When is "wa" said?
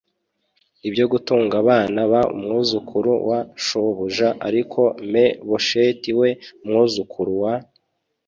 3.29-3.39, 7.43-7.53